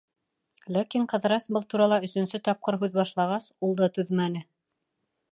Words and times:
Ләкин 0.75 1.03
Ҡыҙырас 1.11 1.45
был 1.57 1.67
турала 1.73 1.99
өсөнсө 2.07 2.41
тапҡыр 2.49 2.77
һүҙ 2.85 2.95
башлағас, 2.99 3.45
ул 3.67 3.77
да 3.83 3.91
түҙмәне. 3.99 4.43